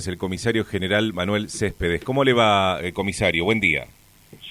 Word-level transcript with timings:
Es 0.00 0.06
el 0.06 0.16
comisario 0.16 0.64
general 0.64 1.12
Manuel 1.12 1.50
Céspedes. 1.50 2.04
¿Cómo 2.04 2.22
le 2.22 2.32
va, 2.32 2.78
eh, 2.80 2.92
comisario? 2.92 3.44
Buen 3.44 3.58
día. 3.58 3.88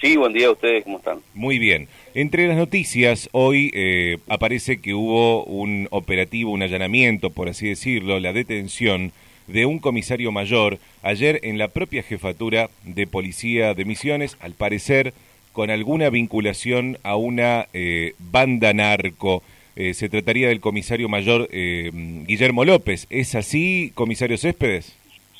Sí, 0.01 0.17
buen 0.17 0.33
día 0.33 0.47
a 0.47 0.51
ustedes, 0.51 0.83
¿cómo 0.83 0.97
están? 0.97 1.19
Muy 1.33 1.57
bien. 1.57 1.87
Entre 2.13 2.49
las 2.49 2.57
noticias, 2.57 3.29
hoy 3.31 3.71
eh, 3.73 4.17
aparece 4.27 4.81
que 4.81 4.93
hubo 4.93 5.45
un 5.45 5.87
operativo, 5.91 6.51
un 6.51 6.63
allanamiento, 6.63 7.29
por 7.29 7.47
así 7.47 7.69
decirlo, 7.69 8.19
la 8.19 8.33
detención 8.33 9.13
de 9.47 9.65
un 9.65 9.79
comisario 9.79 10.33
mayor 10.33 10.79
ayer 11.01 11.39
en 11.43 11.57
la 11.57 11.69
propia 11.69 12.03
jefatura 12.03 12.69
de 12.83 13.07
policía 13.07 13.73
de 13.73 13.85
Misiones, 13.85 14.35
al 14.41 14.51
parecer 14.51 15.13
con 15.53 15.69
alguna 15.69 16.09
vinculación 16.09 16.97
a 17.03 17.15
una 17.15 17.69
eh, 17.71 18.15
banda 18.19 18.73
narco. 18.73 19.43
se 19.77 20.09
trataría 20.09 20.49
del 20.49 20.59
comisario 20.59 21.07
mayor 21.07 21.47
Guillermo 21.49 22.65
López. 22.65 23.07
¿Es 23.09 23.33
así, 23.33 23.93
comisario 23.95 24.37
Céspedes? 24.37 24.97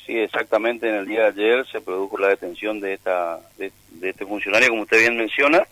Sí, 0.08 0.18
exactamente. 0.18 0.88
En 0.88 0.94
el 0.94 1.06
día 1.06 1.30
de 1.30 1.42
ayer 1.42 1.66
se 1.70 1.82
produjo 1.82 2.16
la 2.16 2.28
detención 2.28 2.80
de 2.80 2.94
esta 2.94 3.40
de, 3.58 3.70
este 4.00 4.24
funcionario, 4.24 4.70
como 4.70 4.84
usted 4.84 5.00
bien 5.00 5.18
menciona, 5.18 5.62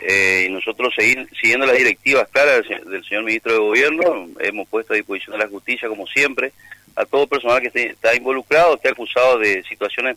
eh, 0.00 0.46
y 0.48 0.52
nosotros 0.52 0.92
seguir, 0.96 1.28
siguiendo 1.40 1.64
las 1.64 1.78
directivas 1.78 2.26
claras 2.28 2.64
del, 2.68 3.04
señor 3.04 3.22
ministro 3.22 3.52
de 3.52 3.58
Gobierno, 3.60 4.30
hemos 4.40 4.66
puesto 4.66 4.94
a 4.94 4.96
disposición 4.96 5.38
de 5.38 5.44
la 5.44 5.48
justicia, 5.48 5.88
como 5.88 6.08
siempre, 6.08 6.52
a 6.96 7.04
todo 7.04 7.28
personal 7.28 7.60
que 7.60 7.68
esté, 7.68 7.90
está 7.90 8.16
involucrado, 8.16 8.74
esté 8.74 8.88
acusado 8.88 9.38
de 9.38 9.62
situaciones 9.62 10.16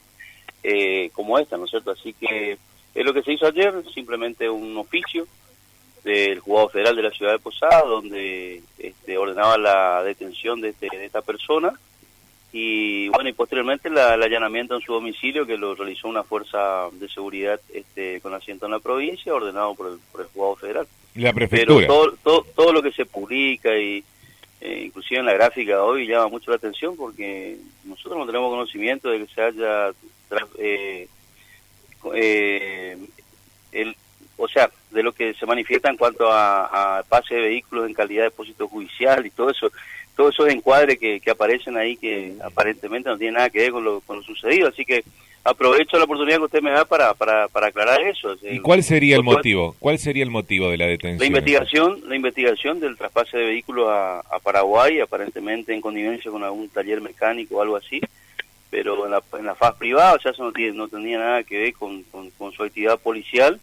eh, 0.64 1.12
como 1.14 1.38
esta, 1.38 1.56
¿no 1.56 1.66
es 1.66 1.70
cierto? 1.70 1.92
Así 1.92 2.14
que 2.14 2.58
es 2.96 3.06
lo 3.06 3.14
que 3.14 3.22
se 3.22 3.34
hizo 3.34 3.46
ayer, 3.46 3.76
simplemente 3.94 4.50
un 4.50 4.76
oficio 4.76 5.28
del 6.04 6.40
juzgado 6.40 6.70
federal 6.70 6.96
de 6.96 7.04
la 7.04 7.12
ciudad 7.12 7.34
de 7.34 7.38
Posada, 7.38 7.84
donde 7.84 8.64
este, 8.80 9.20
ordenaba 9.20 9.60
la 9.60 10.02
detención 10.02 10.62
de, 10.62 10.70
este, 10.70 10.88
de 10.92 11.06
esta 11.06 11.22
persona 11.22 11.80
y 12.54 13.08
bueno 13.10 13.30
y 13.30 13.34
posteriormente 13.34 13.90
la, 13.90 14.16
el 14.16 14.24
allanamiento 14.24 14.76
en 14.76 14.82
su 14.82 14.94
domicilio 14.94 15.46
que 15.46 15.58
lo 15.58 15.74
realizó 15.74 16.08
una 16.08 16.24
fuerza 16.24 16.90
de 16.92 17.08
seguridad 17.08 17.60
este, 17.74 18.20
con 18.20 18.34
asiento 18.34 18.66
en 18.66 18.74
la 18.74 18.80
provincia 18.80 19.34
ordenado 19.34 19.74
por 19.76 19.92
el, 19.92 20.00
por 20.12 20.22
el 20.22 20.28
juzgado 20.28 20.56
federal. 20.58 20.88
La 21.16 21.34
prefectura. 21.34 21.88
pero 21.88 22.14
todo, 22.24 22.46
todo, 22.56 22.74
lo 22.74 22.82
que 22.82 22.92
se 22.92 23.06
publica 23.06 23.78
y 23.78 24.04
eh, 24.60 24.84
inclusive 24.86 25.20
en 25.20 25.26
la 25.26 25.34
gráfica 25.34 25.74
de 25.74 25.80
hoy 25.80 26.08
llama 26.08 26.28
mucho 26.28 26.52
la 26.52 26.58
atención 26.58 26.96
porque 26.98 27.58
nosotros 27.86 28.18
no 28.18 28.26
tenemos 28.26 28.50
conocimiento 28.50 29.10
de 29.10 29.20
que 29.20 29.34
se 29.34 29.42
haya 29.42 29.92
eh, 30.58 31.08
eh, 32.14 32.98
el, 33.72 33.96
o 34.38 34.48
sea 34.48 34.70
de 34.90 35.04
lo 35.04 35.14
que 35.14 35.34
se 35.36 35.46
manifiesta 35.46 35.90
en 35.90 35.98
cuanto 35.98 36.30
a, 36.30 36.98
a 37.00 37.04
pase 37.04 37.36
de 37.36 37.42
vehículos 37.42 37.88
en 37.88 37.94
calidad 37.94 38.24
de 38.24 38.30
depósito 38.30 38.68
judicial 38.68 39.26
y 39.26 39.30
todo 39.32 39.50
eso 39.50 39.72
todos 40.16 40.34
esos 40.34 40.50
encuadres 40.50 40.98
que, 41.00 41.20
que, 41.20 41.32
aparecen 41.32 41.78
ahí 41.78 41.96
que 41.96 42.34
aparentemente 42.44 43.10
no 43.10 43.18
tienen 43.18 43.36
nada 43.36 43.50
que 43.50 43.60
ver 43.60 43.72
con 43.72 43.84
lo, 43.84 44.02
con 44.02 44.18
lo 44.18 44.24
sucedido. 44.24 44.68
Así 44.68 44.86
que 44.86 45.04
aprovecho 45.44 45.98
la 45.98 46.04
oportunidad 46.04 46.38
que 46.38 46.44
usted 46.44 46.62
me 46.62 46.72
da 46.72 46.86
para, 46.86 47.14
para, 47.14 47.48
para 47.48 47.68
aclarar 47.68 48.02
eso. 48.02 48.36
¿Y 48.44 48.60
cuál 48.60 48.84
sería 48.84 49.16
el 49.16 49.24
motivo? 49.24 49.76
¿Cuál 49.80 49.98
sería 49.98 50.24
el 50.24 50.30
motivo 50.30 50.70
de 50.70 50.78
la 50.78 50.86
detención? 50.86 51.20
La 51.20 51.26
investigación, 51.26 52.02
la 52.08 52.16
investigación 52.16 52.80
del 52.80 52.98
traspase 52.98 53.38
de 53.38 53.46
vehículos 53.46 53.88
a, 53.90 54.20
a 54.20 54.40
Paraguay, 54.40 55.00
aparentemente 55.00 55.74
en 55.74 55.82
connivencia 55.82 56.30
con 56.30 56.44
algún 56.44 56.70
taller 56.70 57.02
mecánico 57.02 57.58
o 57.58 57.62
algo 57.62 57.78
así, 57.78 58.00
pero 58.70 59.06
en 59.06 59.12
la, 59.12 59.24
en 59.38 59.46
la 59.46 59.56
faz 59.56 59.76
privada, 59.76 60.14
o 60.14 60.20
sea, 60.20 60.32
eso 60.32 60.44
no, 60.44 60.52
tiene, 60.52 60.78
no 60.78 60.88
tenía 60.88 61.18
nada 61.18 61.44
que 61.44 61.58
ver 61.58 61.74
con, 61.74 62.04
con, 62.04 62.30
con 62.32 62.52
su 62.52 62.64
actividad 62.64 63.00
policial 63.00 63.60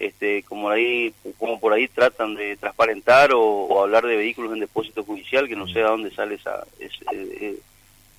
este, 0.00 0.42
como 0.44 0.70
ahí 0.70 1.12
como 1.38 1.60
por 1.60 1.74
ahí 1.74 1.86
tratan 1.86 2.34
de 2.34 2.56
transparentar 2.56 3.32
o, 3.34 3.82
hablar 3.82 4.04
de 4.06 4.16
vehículos 4.16 4.52
en 4.54 4.60
depósito 4.60 5.04
judicial 5.04 5.46
que 5.46 5.54
no 5.54 5.68
sé 5.68 5.82
a 5.82 5.88
dónde 5.88 6.10
sale 6.10 6.36
esa 6.36 6.64
eh, 6.80 6.88
eh, 7.12 7.56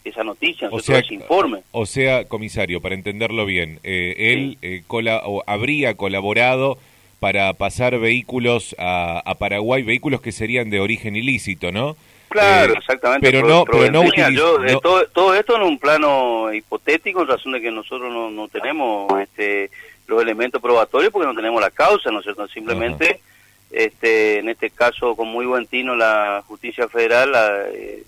esa 0.03 0.23
noticia 0.23 0.69
o 0.71 0.79
sea, 0.79 0.99
ese 0.99 1.15
informe 1.15 1.63
o 1.71 1.87
sea 1.87 2.25
comisario 2.25 2.81
para 2.81 2.95
entenderlo 2.95 3.45
bien 3.45 3.79
eh, 3.83 4.15
él 4.61 4.83
cola, 4.85 5.23
o 5.25 5.43
habría 5.47 5.95
colaborado 5.95 6.77
para 7.19 7.53
pasar 7.53 7.97
vehículos 7.99 8.75
a, 8.77 9.19
a, 9.25 9.35
Paraguay 9.35 9.81
vehículos 9.81 10.21
que 10.21 10.31
serían 10.31 10.69
de 10.69 10.79
origen 10.79 11.15
ilícito 11.15 11.71
no 11.71 11.95
Claro, 12.31 12.75
exactamente. 12.75 13.29
Pero 13.29 13.45
no, 13.45 13.65
pero 13.65 13.91
no, 13.91 14.05
yo, 14.31 14.79
Todo, 14.79 15.05
todo 15.07 15.35
esto 15.35 15.57
en 15.57 15.63
un 15.63 15.77
plano 15.77 16.53
hipotético, 16.53 17.23
en 17.23 17.27
razón 17.27 17.51
de 17.51 17.59
que 17.59 17.71
nosotros 17.71 18.09
no, 18.09 18.31
no 18.31 18.47
tenemos 18.47 19.11
este 19.19 19.69
los 20.07 20.21
elementos 20.21 20.61
probatorios 20.61 21.11
porque 21.11 21.27
no 21.27 21.35
tenemos 21.35 21.61
la 21.61 21.71
causa, 21.71 22.11
¿no 22.11 22.19
es 22.19 22.23
cierto? 22.23 22.47
Simplemente, 22.47 23.19
este, 23.71 24.39
en 24.39 24.49
este 24.49 24.69
caso, 24.69 25.15
con 25.15 25.27
muy 25.27 25.45
buen 25.45 25.67
tino, 25.67 25.95
la 25.95 26.43
justicia 26.45 26.87
federal 26.87 27.33
eh, 27.73 28.03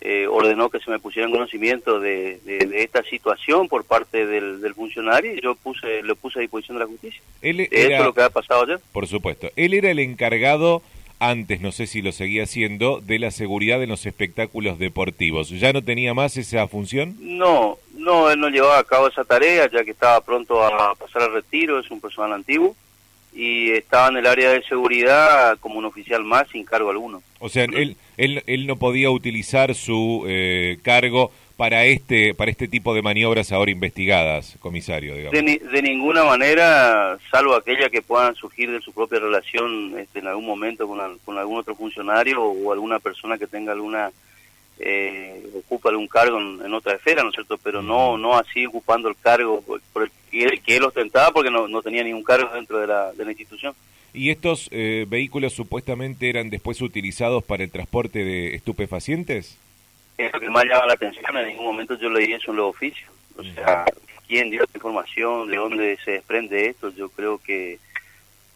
eh, 0.00 0.26
ordenó 0.26 0.68
que 0.68 0.80
se 0.80 0.90
me 0.90 0.98
pusiera 0.98 1.26
en 1.26 1.32
conocimiento 1.32 2.00
de, 2.00 2.38
de, 2.44 2.82
esta 2.82 3.02
situación 3.04 3.68
por 3.68 3.84
parte 3.84 4.26
del, 4.26 4.60
del, 4.60 4.74
funcionario 4.74 5.34
y 5.34 5.40
yo 5.40 5.54
puse, 5.54 6.02
lo 6.02 6.16
puse 6.16 6.38
a 6.38 6.42
disposición 6.42 6.78
de 6.78 6.84
la 6.84 6.90
justicia. 6.90 7.20
Él 7.40 7.60
Eso 7.60 7.68
es 7.72 8.04
lo 8.04 8.12
que 8.12 8.22
ha 8.22 8.30
pasado 8.30 8.64
ayer. 8.64 8.80
Por 8.92 9.06
supuesto. 9.06 9.50
Él 9.54 9.74
era 9.74 9.90
el 9.90 10.00
encargado 10.00 10.82
antes, 11.22 11.60
no 11.60 11.70
sé 11.70 11.86
si 11.86 12.02
lo 12.02 12.10
seguía 12.10 12.42
haciendo, 12.42 13.00
de 13.00 13.18
la 13.18 13.30
seguridad 13.30 13.82
en 13.82 13.90
los 13.90 14.06
espectáculos 14.06 14.78
deportivos. 14.78 15.50
¿Ya 15.50 15.72
no 15.72 15.82
tenía 15.82 16.14
más 16.14 16.36
esa 16.36 16.66
función? 16.66 17.16
No, 17.20 17.78
no, 17.94 18.30
él 18.30 18.40
no 18.40 18.48
llevaba 18.48 18.78
a 18.78 18.84
cabo 18.84 19.06
esa 19.06 19.24
tarea, 19.24 19.70
ya 19.70 19.84
que 19.84 19.92
estaba 19.92 20.20
pronto 20.20 20.62
a 20.64 20.94
pasar 20.96 21.22
al 21.22 21.32
retiro, 21.32 21.78
es 21.78 21.90
un 21.90 22.00
personal 22.00 22.32
antiguo, 22.32 22.74
y 23.32 23.70
estaba 23.70 24.08
en 24.08 24.16
el 24.16 24.26
área 24.26 24.50
de 24.50 24.62
seguridad 24.64 25.56
como 25.60 25.78
un 25.78 25.84
oficial 25.84 26.24
más 26.24 26.48
sin 26.50 26.64
cargo 26.64 26.90
alguno. 26.90 27.22
O 27.38 27.48
sea, 27.48 27.64
él, 27.64 27.96
él, 28.16 28.42
él 28.46 28.66
no 28.66 28.76
podía 28.76 29.10
utilizar 29.10 29.74
su 29.74 30.24
eh, 30.26 30.78
cargo 30.82 31.30
para 31.56 31.84
este 31.84 32.34
para 32.34 32.50
este 32.50 32.68
tipo 32.68 32.94
de 32.94 33.02
maniobras 33.02 33.52
ahora 33.52 33.70
investigadas, 33.70 34.56
comisario? 34.60 35.14
De, 35.14 35.30
de, 35.42 35.82
ninguna 35.82 36.24
manera, 36.24 37.18
salvo 37.30 37.54
aquella 37.54 37.90
que 37.90 38.02
puedan 38.02 38.34
surgir 38.34 38.70
de 38.70 38.80
su 38.80 38.92
propia 38.92 39.20
relación 39.20 39.98
este, 39.98 40.20
en 40.20 40.26
algún 40.26 40.46
momento 40.46 40.86
con, 40.86 41.18
con 41.18 41.38
algún 41.38 41.58
otro 41.58 41.74
funcionario 41.74 42.42
o 42.42 42.72
alguna 42.72 42.98
persona 42.98 43.38
que 43.38 43.46
tenga 43.46 43.72
alguna 43.72 44.10
eh, 44.78 45.46
ocupa 45.54 45.90
algún 45.90 46.08
cargo 46.08 46.38
en, 46.38 46.74
otra 46.74 46.94
esfera, 46.94 47.22
¿no 47.22 47.28
es 47.28 47.34
cierto? 47.34 47.58
Pero 47.58 47.82
no 47.82 48.18
no 48.18 48.36
así 48.36 48.66
ocupando 48.66 49.08
el 49.08 49.16
cargo 49.16 49.62
por, 49.62 50.02
el 50.32 50.60
que, 50.62 50.76
él, 50.76 50.84
ostentaba 50.84 51.30
porque 51.30 51.50
no, 51.50 51.68
no 51.68 51.82
tenía 51.82 52.02
ningún 52.02 52.24
cargo 52.24 52.52
dentro 52.54 52.78
de 52.78 52.86
la, 52.86 53.12
de 53.12 53.24
la 53.24 53.30
institución. 53.30 53.74
¿Y 54.14 54.30
estos 54.30 54.68
eh, 54.72 55.06
vehículos 55.08 55.54
supuestamente 55.54 56.28
eran 56.28 56.50
después 56.50 56.80
utilizados 56.82 57.42
para 57.44 57.64
el 57.64 57.70
transporte 57.70 58.24
de 58.24 58.54
estupefacientes? 58.54 59.56
Es 60.26 60.32
lo 60.32 60.40
que 60.40 60.50
más 60.50 60.64
llama 60.64 60.86
la 60.86 60.94
atención, 60.94 61.36
en 61.36 61.48
ningún 61.48 61.66
momento 61.66 61.94
yo 61.96 62.10
leí 62.10 62.32
eso 62.32 62.50
en 62.50 62.56
los 62.58 62.70
oficios. 62.70 63.10
O 63.36 63.42
sea, 63.42 63.84
¿quién 64.26 64.50
dio 64.50 64.62
esta 64.62 64.78
información? 64.78 65.48
¿De 65.48 65.56
dónde 65.56 65.98
se 66.04 66.12
desprende 66.12 66.68
esto? 66.68 66.90
Yo 66.90 67.08
creo 67.08 67.38
que 67.38 67.78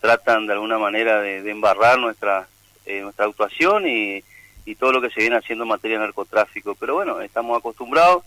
tratan 0.00 0.47
de 0.47 0.53
alguna 0.53 0.78
manera 0.78 1.21
de, 1.21 1.50
embarrar 1.50 1.99
nuestra, 1.99 2.47
eh, 2.84 3.00
nuestra 3.00 3.26
actuación 3.26 3.88
y 3.88 4.22
y 4.66 4.75
todo 4.75 4.93
lo 4.93 5.00
que 5.00 5.10
se 5.10 5.21
viene 5.21 5.37
haciendo 5.37 5.65
en 5.65 5.71
materia 5.71 5.99
de 5.99 6.05
narcotráfico. 6.05 6.75
Pero 6.75 6.97
bueno, 6.97 7.21
estamos 7.21 7.56
acostumbrados 7.56 8.25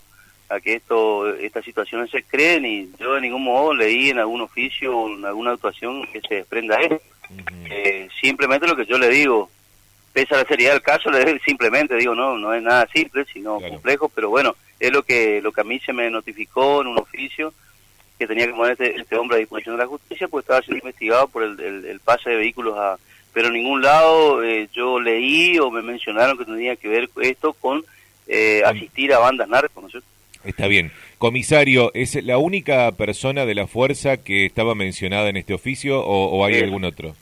a 0.48 0.58
que 0.58 0.74
esto 0.74 1.32
estas 1.36 1.64
situaciones 1.64 2.10
se 2.10 2.24
creen 2.24 2.64
y 2.64 2.90
yo 2.98 3.14
de 3.14 3.20
ningún 3.20 3.44
modo 3.44 3.72
leí 3.72 4.10
en 4.10 4.18
algún 4.18 4.40
oficio 4.40 4.96
o 4.96 5.14
en 5.14 5.24
alguna 5.24 5.52
actuación 5.52 6.04
que 6.12 6.20
se 6.22 6.36
desprenda 6.36 6.76
esto. 6.80 7.00
Eh, 7.70 8.08
simplemente 8.20 8.66
lo 8.66 8.74
que 8.74 8.86
yo 8.86 8.98
le 8.98 9.08
digo, 9.08 9.50
pese 10.12 10.34
a 10.34 10.38
la 10.38 10.44
seriedad 10.44 10.72
del 10.72 10.82
caso, 10.82 11.10
le 11.10 11.38
simplemente 11.44 11.96
digo, 11.96 12.14
no, 12.14 12.36
no 12.38 12.54
es 12.54 12.62
nada 12.62 12.86
simple, 12.92 13.24
sino 13.32 13.60
complejo, 13.60 14.08
pero 14.08 14.30
bueno, 14.30 14.56
es 14.78 14.92
lo 14.92 15.02
que, 15.02 15.40
lo 15.42 15.52
que 15.52 15.60
a 15.60 15.64
mí 15.64 15.78
se 15.80 15.92
me 15.92 16.10
notificó 16.10 16.80
en 16.80 16.88
un 16.88 16.98
oficio 16.98 17.52
que 18.18 18.26
tenía 18.26 18.46
que 18.46 18.52
poner 18.52 18.72
este, 18.72 19.00
este 19.00 19.16
hombre 19.16 19.36
a 19.36 19.40
disposición 19.40 19.76
de 19.76 19.82
la 19.82 19.88
justicia, 19.88 20.28
pues 20.28 20.44
estaba 20.44 20.60
siendo 20.60 20.84
investigado 20.84 21.28
por 21.28 21.42
el, 21.42 21.58
el 21.60 22.00
pase 22.00 22.30
de 22.30 22.36
vehículos 22.36 22.76
a 22.78 22.98
pero 23.32 23.48
en 23.48 23.54
ningún 23.54 23.82
lado 23.82 24.42
eh, 24.42 24.68
yo 24.72 25.00
leí 25.00 25.58
o 25.58 25.70
me 25.70 25.82
mencionaron 25.82 26.36
que 26.36 26.44
tenía 26.44 26.76
que 26.76 26.88
ver 26.88 27.08
esto 27.22 27.52
con 27.54 27.84
eh, 28.26 28.62
asistir 28.64 29.12
a 29.12 29.18
bandas 29.18 29.48
narcos, 29.48 29.82
¿no 29.82 29.86
es 29.88 29.92
cierto? 29.92 30.08
Está 30.44 30.66
bien. 30.66 30.90
Comisario, 31.18 31.90
¿es 31.94 32.22
la 32.24 32.38
única 32.38 32.90
persona 32.92 33.44
de 33.44 33.54
la 33.54 33.66
fuerza 33.66 34.16
que 34.16 34.46
estaba 34.46 34.74
mencionada 34.74 35.28
en 35.28 35.36
este 35.36 35.52
oficio 35.52 36.00
o, 36.00 36.44
hay 36.44 36.60
algún 36.60 36.84
otro? 36.84 37.14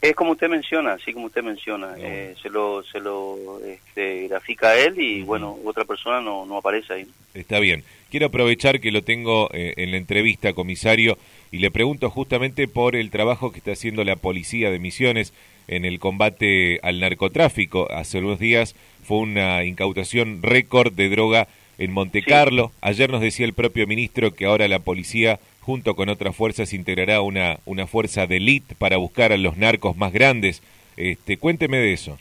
Es 0.00 0.14
como 0.14 0.32
usted 0.32 0.48
menciona, 0.48 0.94
así 0.94 1.12
como 1.12 1.26
usted 1.26 1.42
menciona. 1.42 1.94
Eh, 1.98 2.34
se 2.40 2.48
lo, 2.48 2.82
se 2.82 3.00
lo 3.00 3.60
este, 3.64 4.28
grafica 4.28 4.74
él 4.76 4.98
y, 4.98 5.22
bueno, 5.22 5.58
otra 5.64 5.84
persona 5.84 6.20
no, 6.20 6.46
no 6.46 6.56
aparece 6.56 6.94
ahí. 6.94 7.06
Está 7.34 7.58
bien. 7.58 7.84
Quiero 8.10 8.26
aprovechar 8.26 8.80
que 8.80 8.90
lo 8.90 9.02
tengo 9.02 9.50
en 9.52 9.90
la 9.90 9.96
entrevista, 9.96 10.52
comisario 10.52 11.16
y 11.52 11.58
le 11.58 11.70
pregunto 11.70 12.10
justamente 12.10 12.66
por 12.68 12.96
el 12.96 13.10
trabajo 13.10 13.52
que 13.52 13.58
está 13.58 13.72
haciendo 13.72 14.02
la 14.04 14.16
policía 14.16 14.70
de 14.70 14.78
Misiones 14.78 15.32
en 15.68 15.84
el 15.84 15.98
combate 15.98 16.80
al 16.82 17.00
narcotráfico. 17.00 17.90
Hace 17.90 18.18
unos 18.18 18.38
días 18.38 18.74
fue 19.04 19.18
una 19.18 19.64
incautación 19.64 20.42
récord 20.42 20.92
de 20.92 21.08
droga 21.08 21.48
en 21.78 21.92
Monte 21.92 22.22
Carlo. 22.22 22.72
Ayer 22.80 23.10
nos 23.10 23.20
decía 23.20 23.46
el 23.46 23.54
propio 23.54 23.86
ministro 23.86 24.34
que 24.34 24.46
ahora 24.46 24.68
la 24.68 24.80
policía, 24.80 25.40
junto 25.60 25.94
con 25.94 26.08
otras 26.08 26.34
fuerzas, 26.34 26.72
integrará 26.72 27.20
una, 27.20 27.58
una 27.64 27.86
fuerza 27.86 28.26
de 28.26 28.38
élite 28.38 28.74
para 28.74 28.96
buscar 28.96 29.32
a 29.32 29.36
los 29.36 29.56
narcos 29.56 29.96
más 29.96 30.12
grandes. 30.12 30.62
Este, 30.96 31.36
cuénteme 31.36 31.78
de 31.78 31.92
eso. 31.92 32.18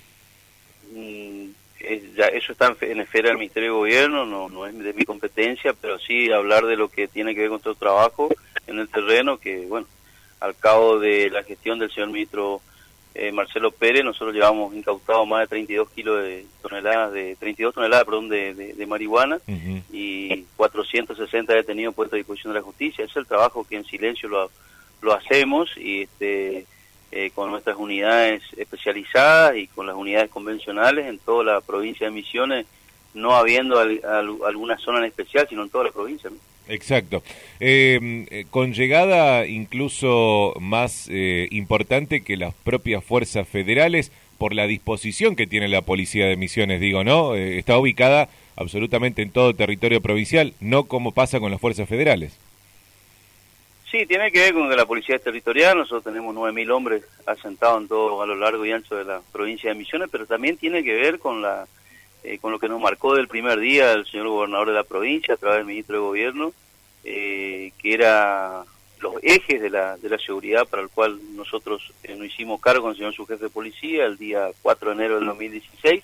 Mm, 0.94 1.48
ya 2.16 2.26
eso 2.28 2.52
está 2.52 2.76
en, 2.82 3.00
esfera 3.00 3.30
del 3.30 3.38
Ministerio 3.38 3.70
de 3.70 3.80
Gobierno, 3.80 4.26
no, 4.26 4.50
no 4.50 4.66
es 4.66 4.78
de 4.78 4.94
mi 4.94 5.06
competencia, 5.06 5.74
pero 5.74 5.98
sí 6.00 6.32
hablar 6.32 6.66
de 6.66 6.76
lo 6.76 6.90
que 6.90 7.08
tiene 7.08 7.34
que 7.34 7.42
ver 7.42 7.50
con 7.50 7.62
todo 7.62 7.76
trabajo 7.76 8.30
en 8.68 8.80
el 8.80 8.90
terreno, 8.90 9.38
que 9.38 9.66
bueno, 9.66 9.88
al 10.40 10.56
cabo 10.56 11.00
de 11.00 11.30
la 11.30 11.44
gestión 11.44 11.80
del 11.80 11.92
señor 11.92 12.10
ministro 12.10 12.62
eh, 13.20 13.32
Marcelo 13.32 13.72
Pérez, 13.72 14.04
nosotros 14.04 14.34
llevamos 14.34 14.74
incautado 14.74 15.26
más 15.26 15.42
de 15.42 15.48
32 15.48 15.90
kilos 15.90 16.24
de 16.24 16.46
toneladas, 16.62 17.12
de 17.12 17.36
32 17.36 17.74
toneladas, 17.74 18.06
perdón, 18.06 18.30
de, 18.30 18.54
de, 18.54 18.86
marihuana 18.86 19.40
y 19.92 20.44
460 20.56 21.54
detenidos 21.54 21.94
puestos 21.94 22.14
a 22.14 22.18
disposición 22.18 22.54
de 22.54 22.60
la 22.60 22.66
justicia. 22.66 23.04
Ese 23.04 23.12
es 23.12 23.18
el 23.18 23.28
trabajo 23.28 23.66
que 23.68 23.76
en 23.76 23.84
silencio 23.84 24.30
lo, 24.30 24.50
lo 25.02 25.14
hacemos 25.14 25.70
y 25.78 26.04
este 26.04 26.66
eh, 27.12 27.32
con 27.34 27.50
nuestras 27.50 27.76
unidades 27.76 28.44
especializadas 28.56 29.58
y 29.58 29.68
con 29.68 29.88
las 29.88 29.96
unidades 29.96 30.30
convencionales 30.30 31.08
en 31.08 31.18
toda 31.18 31.44
la 31.44 31.62
provincia 31.62 32.06
de 32.06 32.12
Misiones, 32.12 32.68
no 33.20 33.36
habiendo 33.36 33.80
alguna 33.80 34.78
zona 34.78 35.00
en 35.00 35.06
especial, 35.06 35.48
sino 35.50 35.64
en 35.64 35.70
toda 35.70 35.86
la 35.86 35.92
provincia. 35.92 36.30
Exacto. 36.68 37.24
Eh, 37.60 38.46
con 38.52 38.74
llegada 38.74 39.46
incluso 39.48 40.54
más 40.60 41.08
eh, 41.10 41.48
importante 41.52 42.22
que 42.22 42.38
las 42.38 42.54
propias 42.54 43.04
fuerzas 43.04 43.48
federales 43.48 44.12
por 44.38 44.54
la 44.54 44.68
disposición 44.68 45.36
que 45.36 45.48
tiene 45.48 45.68
la 45.68 45.82
policía 45.82 46.28
de 46.28 46.38
Misiones, 46.38 46.80
digo, 46.80 47.04
¿no? 47.04 47.36
está 47.36 47.78
ubicada 47.78 48.30
absolutamente 48.56 49.22
en 49.22 49.32
todo 49.32 49.54
territorio 49.54 50.02
provincial, 50.02 50.54
no 50.60 50.86
como 50.86 51.14
pasa 51.14 51.40
con 51.40 51.52
las 51.52 51.60
fuerzas 51.60 51.90
federales. 51.90 52.38
Sí, 53.90 54.06
tiene 54.06 54.32
que 54.32 54.40
ver 54.40 54.54
con 54.54 54.70
que 54.70 54.76
la 54.76 54.86
policía 54.86 55.16
es 55.16 55.24
territorial, 55.24 55.78
nosotros 55.78 56.04
tenemos 56.04 56.36
9.000 56.36 56.72
hombres 56.72 57.04
asentados 57.26 57.82
en 57.82 57.88
todo 57.88 58.22
a 58.22 58.28
lo 58.28 58.36
largo 58.36 58.64
y 58.64 58.72
ancho 58.72 58.96
de 58.96 59.04
la 59.04 59.22
provincia 59.32 59.70
de 59.70 59.76
Misiones, 59.76 60.10
pero 60.12 60.28
también 60.28 60.58
tiene 60.58 60.84
que 60.84 60.94
ver 60.94 61.18
con 61.18 61.42
la 61.42 61.66
eh, 62.24 62.38
con 62.40 62.52
lo 62.52 62.60
que 62.60 62.70
nos 62.70 62.82
marcó 62.82 63.16
del 63.16 63.28
primer 63.28 63.60
día 63.60 63.94
el 63.94 64.06
señor 64.06 64.28
gobernador 64.28 64.68
de 64.68 64.74
la 64.74 64.84
provincia 64.84 65.34
a 65.34 65.38
través 65.38 65.60
del 65.60 65.68
ministro 65.68 65.96
de 65.96 66.02
Gobierno, 66.02 66.54
eh, 67.04 67.72
que 67.82 67.94
era 67.94 68.64
los 69.02 69.14
ejes 69.24 69.62
de 69.62 69.70
la, 69.70 69.98
de 69.98 70.10
la 70.10 70.18
seguridad 70.18 70.68
para 70.68 70.84
el 70.84 70.90
cual 70.90 71.20
nosotros 71.36 71.94
eh, 72.04 72.16
nos 72.16 72.28
hicimos 72.28 72.60
cargo 72.60 72.84
con 72.84 72.92
el 72.92 72.98
señor 72.98 73.14
subjefe 73.14 73.46
de 73.46 73.50
policía 73.50 74.06
el 74.06 74.18
día 74.18 74.50
4 74.62 74.90
de 74.90 74.96
enero 74.96 75.16
del 75.16 75.26
2016 75.28 76.04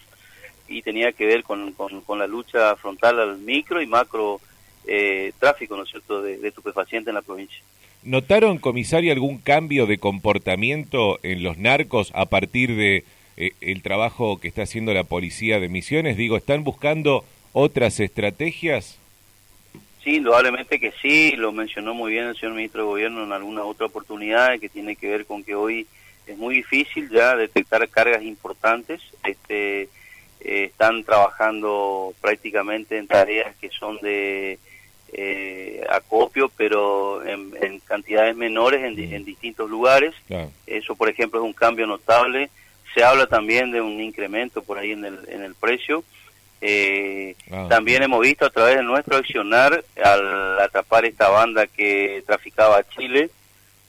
y 0.67 0.81
tenía 0.81 1.11
que 1.11 1.25
ver 1.25 1.43
con, 1.43 1.73
con 1.73 2.19
la 2.19 2.27
lucha 2.27 2.75
frontal 2.77 3.19
al 3.19 3.37
micro 3.37 3.81
y 3.81 3.87
macro 3.87 4.39
eh, 4.87 5.33
tráfico, 5.39 5.75
¿no 5.75 5.85
cierto?, 5.85 6.21
de, 6.21 6.37
de 6.37 6.47
estupefacientes 6.47 7.09
en 7.09 7.15
la 7.15 7.21
provincia. 7.21 7.59
¿Notaron, 8.03 8.59
comisario, 8.59 9.11
algún 9.11 9.39
cambio 9.39 9.87
de 9.87 9.97
comportamiento 9.97 11.19
en 11.23 11.43
los 11.43 11.57
narcos 11.57 12.11
a 12.13 12.27
partir 12.27 12.75
de 12.75 13.03
eh, 13.37 13.51
el 13.61 13.81
trabajo 13.81 14.39
que 14.39 14.47
está 14.47 14.63
haciendo 14.63 14.93
la 14.93 15.03
policía 15.03 15.59
de 15.59 15.69
Misiones? 15.69 16.17
Digo, 16.17 16.37
¿están 16.37 16.63
buscando 16.63 17.25
otras 17.53 17.99
estrategias? 17.99 18.97
Sí, 20.03 20.17
indudablemente 20.17 20.79
que 20.79 20.93
sí, 21.01 21.31
lo 21.35 21.51
mencionó 21.51 21.93
muy 21.93 22.11
bien 22.11 22.25
el 22.25 22.37
señor 22.37 22.55
ministro 22.55 22.83
de 22.83 22.87
Gobierno 22.87 23.23
en 23.23 23.31
alguna 23.31 23.63
otra 23.63 23.87
oportunidad 23.87 24.59
que 24.59 24.69
tiene 24.69 24.95
que 24.95 25.09
ver 25.09 25.25
con 25.25 25.43
que 25.43 25.55
hoy 25.55 25.87
es 26.27 26.37
muy 26.37 26.55
difícil 26.55 27.09
ya 27.09 27.35
detectar 27.35 27.87
cargas 27.89 28.21
importantes. 28.21 29.01
Este, 29.23 29.89
eh, 30.41 30.65
están 30.65 31.03
trabajando 31.03 32.13
prácticamente 32.21 32.97
en 32.97 33.07
tareas 33.07 33.55
que 33.57 33.69
son 33.69 33.97
de 33.97 34.59
eh, 35.11 35.83
acopio, 35.89 36.51
pero 36.55 37.25
en, 37.25 37.79
cantidades 37.79 38.35
menores 38.35 38.83
en, 38.83 39.23
distintos 39.23 39.69
lugares. 39.69 40.13
Eso, 40.67 40.95
por 40.95 41.09
ejemplo, 41.09 41.39
es 41.39 41.45
un 41.45 41.53
cambio 41.53 41.87
notable. 41.87 42.49
Se 42.95 43.03
habla 43.03 43.27
también 43.27 43.71
de 43.71 43.81
un 43.81 44.01
incremento 44.01 44.63
por 44.63 44.77
ahí 44.77 44.93
en 44.93 45.03
el, 45.03 45.19
en 45.27 45.43
el 45.43 45.53
precio. 45.53 46.05
Eh, 46.61 47.35
ah. 47.51 47.67
También 47.69 48.01
hemos 48.01 48.21
visto 48.21 48.45
a 48.45 48.49
través 48.49 48.77
de 48.77 48.83
nuestro 48.83 49.17
accionar, 49.17 49.83
al 50.01 50.59
atrapar 50.61 51.05
esta 51.05 51.27
banda 51.27 51.67
que 51.67 52.23
traficaba 52.25 52.77
a 52.77 52.87
Chile, 52.87 53.29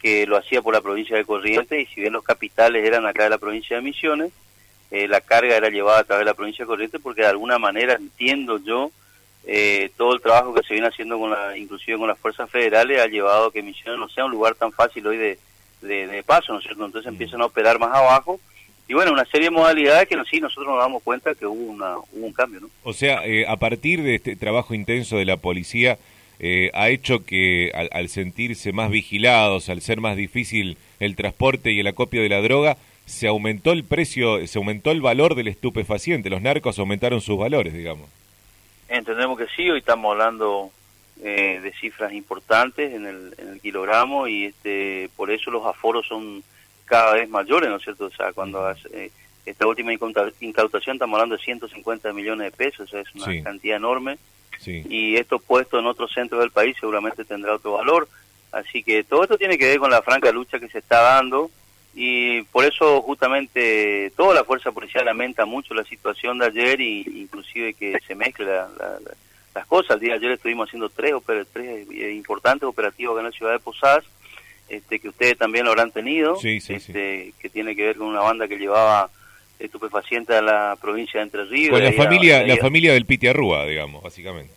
que 0.01 0.27
lo 0.27 0.37
hacía 0.37 0.61
por 0.61 0.75
la 0.75 0.81
provincia 0.81 1.17
de 1.17 1.25
Corrientes, 1.25 1.81
y 1.81 1.95
si 1.95 2.01
bien 2.01 2.13
los 2.13 2.25
capitales 2.25 2.85
eran 2.85 3.07
acá 3.07 3.23
de 3.23 3.31
la 3.31 3.39
provincia 3.39 3.77
de 3.77 3.83
Misiones, 3.83 4.33
eh, 4.91 5.07
la 5.07 5.21
carga 5.21 5.57
era 5.57 5.71
llevada 5.71 6.01
a 6.01 6.05
través 6.05 6.23
de 6.23 6.31
la 6.31 6.35
provincia 6.35 6.65
de 6.65 6.69
Corrientes, 6.69 7.01
porque 7.01 7.23
de 7.23 7.29
alguna 7.29 7.59
manera 7.59 7.95
entiendo 7.95 8.59
yo 8.59 8.91
eh, 9.47 9.91
todo 9.97 10.13
el 10.13 10.21
trabajo 10.21 10.53
que 10.53 10.65
se 10.65 10.75
viene 10.75 10.89
haciendo 10.89 11.19
con 11.19 11.31
la, 11.31 11.57
inclusive 11.57 11.97
con 11.97 12.09
las 12.09 12.19
fuerzas 12.19 12.51
federales 12.51 13.01
ha 13.01 13.07
llevado 13.07 13.47
a 13.47 13.53
que 13.53 13.63
Misiones 13.63 14.01
no 14.01 14.09
sea 14.09 14.25
un 14.25 14.33
lugar 14.33 14.57
tan 14.57 14.73
fácil 14.73 15.07
hoy 15.07 15.17
de, 15.17 15.39
de, 15.81 16.23
paso, 16.25 16.53
¿no 16.53 16.59
es 16.59 16.65
cierto? 16.65 16.85
Entonces 16.85 17.09
empiezan 17.09 17.41
a 17.41 17.47
operar 17.47 17.79
más 17.79 17.95
abajo 17.95 18.41
y 18.89 18.95
bueno, 18.95 19.13
una 19.13 19.25
serie 19.25 19.49
de 19.49 19.51
modalidades 19.51 20.09
que 20.09 20.17
sí, 20.31 20.41
nosotros 20.41 20.69
nos 20.69 20.79
damos 20.79 21.03
cuenta 21.03 21.35
que 21.35 21.47
hubo, 21.47 21.73
una, 21.73 21.97
un 22.13 22.33
cambio, 22.33 22.61
¿no? 22.61 22.71
O 22.85 22.93
sea, 22.93 23.27
eh, 23.27 23.45
a 23.47 23.57
partir 23.57 24.03
de 24.03 24.15
este 24.15 24.37
trabajo 24.37 24.75
intenso 24.75 25.17
de 25.17 25.25
la 25.25 25.37
policía, 25.37 25.99
eh, 26.39 26.71
ha 26.75 26.89
hecho 26.91 27.25
que 27.25 27.73
al, 27.75 27.89
al, 27.93 28.09
sentirse 28.09 28.73
más 28.73 28.91
vigilados, 28.91 29.69
al 29.69 29.81
ser 29.81 30.01
más 30.01 30.17
difícil 30.17 30.77
el 31.01 31.17
transporte 31.17 31.73
y 31.73 31.81
el 31.81 31.87
acopio 31.87 32.23
de 32.23 32.29
la 32.29 32.41
droga, 32.43 32.77
se 33.07 33.29
aumentó 33.29 33.73
el 33.73 33.85
precio, 33.85 34.47
se 34.47 34.59
aumentó 34.59 34.91
el 34.91 35.01
valor 35.01 35.35
del 35.35 35.49
estupefaciente, 35.49 36.29
los 36.29 36.43
narcos 36.43 36.79
aumentaron 36.79 37.21
sus 37.21 37.39
valores, 37.39 37.73
digamos. 37.73 38.09
Entendemos 38.89 39.39
que 39.39 39.47
sí, 39.57 39.69
hoy 39.69 39.79
estamos 39.79 40.13
hablando 40.13 40.71
eh, 41.23 41.61
de 41.63 41.73
cifras 41.73 42.13
importantes 42.13 42.93
en 42.93 43.07
el, 43.07 43.35
en 43.39 43.49
el 43.55 43.61
kilogramo 43.61 44.29
y 44.29 44.45
este 44.45 45.09
por 45.17 45.31
eso 45.31 45.51
los 45.51 45.65
aforos 45.65 46.07
son 46.07 46.43
cada 46.87 47.15
vez 47.15 47.29
mayores, 47.29 47.69
¿no 47.69 47.77
es 47.77 47.83
cierto? 47.83 48.07
O 48.07 48.11
sea, 48.11 48.33
cuando 48.33 48.71
eh, 48.93 49.11
esta 49.45 49.67
última 49.67 49.93
incautación 49.93 50.97
estamos 50.97 51.15
hablando 51.15 51.37
de 51.37 51.43
150 51.43 52.13
millones 52.13 52.51
de 52.51 52.57
pesos, 52.57 52.81
o 52.81 52.87
sea, 52.87 53.01
es 53.01 53.15
una 53.15 53.43
cantidad 53.43 53.77
enorme. 53.77 54.19
Y 54.65 55.17
esto 55.17 55.39
puesto 55.39 55.79
en 55.79 55.87
otros 55.87 56.13
centros 56.13 56.41
del 56.41 56.51
país 56.51 56.77
seguramente 56.81 57.25
tendrá 57.25 57.55
otro 57.55 57.73
valor. 57.73 58.09
Así 58.53 58.83
que 58.83 59.05
todo 59.05 59.23
esto 59.23 59.37
tiene 59.37 59.59
que 59.59 59.67
ver 59.67 59.79
con 59.79 59.91
la 59.91 60.03
franca 60.03 60.33
lucha 60.33 60.59
que 60.59 60.69
se 60.69 60.79
está 60.79 61.03
dando 61.03 61.51
y 61.95 62.43
por 62.43 62.65
eso 62.65 63.01
justamente 63.01 64.13
toda 64.17 64.35
la 64.35 64.45
fuerza 64.45 64.71
policial 64.71 65.07
lamenta 65.07 65.47
mucho 65.47 65.73
la 65.73 65.83
situación 65.85 66.39
de 66.39 66.47
ayer 66.47 66.81
y 66.81 67.23
inclusive 67.23 67.73
que 67.75 67.99
se 68.07 68.15
mezcle 68.15 68.47
las 69.55 69.67
cosas. 69.67 69.93
El 69.93 70.01
día 70.01 70.11
de 70.11 70.17
ayer 70.17 70.31
estuvimos 70.33 70.69
haciendo 70.69 70.91
tres, 70.91 71.15
tres 71.53 71.89
eh, 71.91 72.13
importantes 72.13 72.65
operativos 72.65 73.15
acá 73.15 73.21
en 73.21 73.27
la 73.27 73.37
ciudad 73.37 73.53
de 73.53 73.61
Posadas, 73.61 74.05
este, 74.69 74.99
que 74.99 75.09
ustedes 75.09 75.39
también 75.39 75.65
lo 75.65 75.71
habrán 75.71 75.93
tenido, 75.93 76.39
este, 76.43 77.33
que 77.39 77.49
tiene 77.49 77.77
que 77.77 77.85
ver 77.85 77.97
con 77.97 78.09
una 78.09 78.21
banda 78.21 78.49
que 78.49 78.57
llevaba 78.57 79.11
estupefacientes 79.59 80.37
a 80.37 80.43
la 80.43 80.77
provincia 80.81 81.21
de 81.21 81.25
Entre 81.25 81.45
Ríos. 81.45 81.71
Con 81.71 81.85
la 81.85 81.93
familia, 81.93 82.47
la 82.47 82.57
familia 82.57 82.93
del 82.93 83.07
Piti 83.07 83.27
Arrúa, 83.27 83.67
digamos, 83.67 84.03
básicamente. 84.03 84.53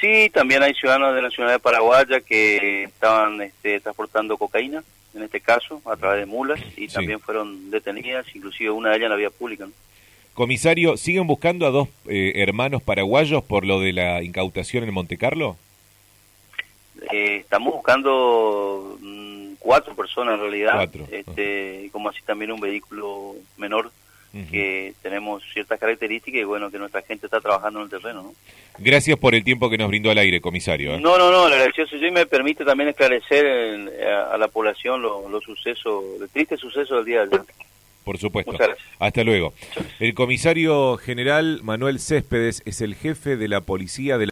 Sí, 0.00 0.30
también 0.32 0.62
hay 0.62 0.74
ciudadanos 0.74 1.14
de 1.14 1.22
la 1.22 1.30
ciudad 1.30 1.50
de 1.50 1.58
Paraguaya 1.58 2.20
que 2.20 2.84
estaban 2.84 3.42
este, 3.42 3.80
transportando 3.80 4.36
cocaína 4.36 4.82
en 5.14 5.24
este 5.24 5.40
caso, 5.40 5.82
a 5.84 5.96
través 5.96 6.20
de 6.20 6.26
mulas, 6.26 6.60
y 6.76 6.86
también 6.88 7.18
fueron 7.20 7.70
detenidas, 7.70 8.26
inclusive 8.34 8.70
una 8.70 8.90
de 8.90 8.96
ellas 8.96 9.06
en 9.06 9.10
la 9.10 9.16
vía 9.16 9.30
pública. 9.30 9.66
Comisario, 10.34 10.96
¿siguen 10.96 11.26
buscando 11.26 11.66
a 11.66 11.70
dos 11.70 11.88
eh, 12.06 12.34
hermanos 12.36 12.82
paraguayos 12.82 13.42
por 13.42 13.64
lo 13.64 13.80
de 13.80 13.92
la 13.92 14.22
incautación 14.22 14.84
en 14.84 14.94
Monte 14.94 15.16
Carlo? 15.16 15.56
Eh, 17.12 17.36
estamos 17.36 17.74
buscando 17.74 18.98
mm, 19.00 19.54
cuatro 19.58 19.94
personas 19.94 20.34
en 20.34 20.40
realidad, 20.40 20.90
este, 21.10 21.88
como 21.92 22.08
así 22.08 22.20
también 22.22 22.52
un 22.52 22.60
vehículo 22.60 23.34
menor 23.56 23.90
que 24.50 24.94
tenemos 25.02 25.42
ciertas 25.52 25.80
características 25.80 26.40
y 26.40 26.44
bueno, 26.44 26.70
que 26.70 26.78
nuestra 26.78 27.02
gente 27.02 27.26
está 27.26 27.40
trabajando 27.40 27.80
en 27.80 27.84
el 27.86 27.90
terreno. 27.90 28.22
¿no? 28.22 28.34
Gracias 28.78 29.18
por 29.18 29.34
el 29.34 29.42
tiempo 29.42 29.68
que 29.68 29.78
nos 29.78 29.88
brindó 29.88 30.10
al 30.10 30.18
aire, 30.18 30.40
comisario. 30.40 30.94
¿eh? 30.94 31.00
No, 31.00 31.18
no, 31.18 31.32
no, 31.32 31.48
la 31.48 31.56
agradecido 31.56 31.98
yo 31.98 32.06
y 32.06 32.10
me 32.10 32.26
permite 32.26 32.64
también 32.64 32.90
esclarecer 32.90 33.90
a, 34.30 34.36
la 34.36 34.48
población 34.48 35.02
los 35.02 35.42
sucesos, 35.42 36.04
el 36.20 36.28
triste 36.28 36.56
suceso 36.56 36.96
del 36.96 37.04
día 37.04 37.26
de 37.26 37.36
ayer. 37.36 37.46
Por 38.08 38.16
supuesto. 38.16 38.56
Hasta 39.00 39.22
luego. 39.22 39.52
El 40.00 40.14
comisario 40.14 40.96
general 40.96 41.60
Manuel 41.62 41.98
Céspedes 41.98 42.62
es 42.64 42.80
el 42.80 42.94
jefe 42.94 43.36
de 43.36 43.48
la 43.48 43.60
policía 43.60 44.16
de 44.16 44.26
la 44.26 44.26